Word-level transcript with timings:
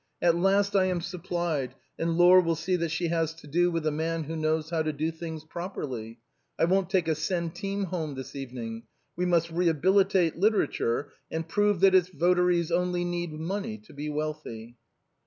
At 0.19 0.35
last 0.35 0.75
I 0.75 0.85
am 0.85 0.99
supplied, 0.99 1.75
and 1.99 2.17
Laure 2.17 2.41
will 2.41 2.55
see 2.55 2.75
that 2.75 2.89
she 2.89 3.09
has 3.09 3.35
to 3.35 3.45
do 3.45 3.69
with 3.69 3.85
a 3.85 3.91
man 3.91 4.23
who 4.23 4.35
knows 4.35 4.71
how 4.71 4.81
to 4.81 4.91
do 4.91 5.11
things 5.11 5.43
properly. 5.43 6.17
I 6.57 6.65
won't 6.65 6.89
take 6.89 7.07
a 7.07 7.13
centime 7.13 7.83
home 7.83 8.15
this 8.15 8.35
evening. 8.35 8.85
We 9.15 9.27
must 9.27 9.51
rehabilitate 9.51 10.37
literature, 10.39 11.11
and 11.29 11.47
prove 11.47 11.81
that 11.81 11.93
its 11.93 12.09
votaries 12.09 12.71
only 12.71 13.05
need 13.05 13.31
money 13.33 13.77
to 13.77 13.93
be 13.93 14.09
wealthy." 14.09 14.75